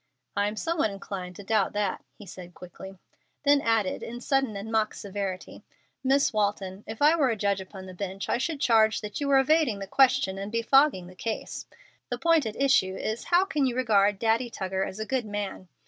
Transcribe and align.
"I 0.35 0.47
am 0.47 0.55
somewhat 0.55 0.89
inclined 0.89 1.35
to 1.35 1.43
doubt 1.43 1.73
that," 1.73 2.03
he 2.17 2.25
said, 2.25 2.55
quickly; 2.55 2.97
then 3.43 3.61
added, 3.61 4.01
in 4.01 4.19
sudden 4.19 4.55
and 4.57 4.71
mock 4.71 4.95
severity, 4.95 5.63
"Miss 6.03 6.33
Walton, 6.33 6.83
if 6.87 7.03
I 7.03 7.15
were 7.15 7.29
a 7.29 7.35
judge 7.35 7.61
upon 7.61 7.85
the 7.85 7.93
bench 7.93 8.27
I 8.27 8.39
should 8.39 8.59
charge 8.59 9.01
that 9.01 9.21
you 9.21 9.27
were 9.27 9.37
evading 9.37 9.77
the 9.77 9.85
question 9.85 10.39
and 10.39 10.51
befogging 10.51 11.05
the 11.05 11.13
case. 11.13 11.67
The 12.09 12.17
point 12.17 12.47
at 12.47 12.55
issue 12.59 12.95
is, 12.95 13.25
How 13.25 13.45
can 13.45 13.67
you 13.67 13.75
regard 13.75 14.17
Daddy 14.17 14.49
Tuggar 14.49 14.85
as 14.87 14.99
a 14.99 15.05
good 15.05 15.27
man? 15.27 15.67